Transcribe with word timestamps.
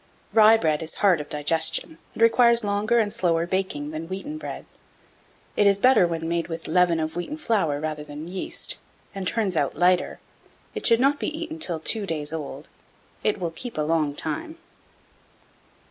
Rye 0.33 0.57
bread 0.57 0.81
is 0.81 0.95
hard 0.95 1.21
of 1.21 1.29
digestion, 1.29 1.99
and 2.15 2.23
requires 2.23 2.63
longer 2.63 2.97
and 2.97 3.13
slower 3.13 3.45
baking 3.45 3.91
than 3.91 4.07
wheaten 4.09 4.39
bread. 4.39 4.65
It 5.55 5.67
is 5.67 5.77
better 5.77 6.07
when 6.07 6.27
made 6.27 6.47
with 6.47 6.67
leaven 6.67 6.99
of 6.99 7.15
wheaten 7.15 7.37
flour 7.37 7.79
rather 7.79 8.03
than 8.03 8.27
yeast, 8.27 8.79
and 9.13 9.27
turns 9.27 9.55
out 9.55 9.75
lighter. 9.77 10.19
It 10.73 10.87
should 10.87 10.99
not 10.99 11.19
be 11.19 11.27
eaten 11.39 11.59
till 11.59 11.79
two 11.79 12.07
days 12.07 12.33
old. 12.33 12.67
It 13.23 13.39
will 13.39 13.51
keep 13.51 13.77
a 13.77 13.83
long 13.83 14.15
time. 14.15 14.57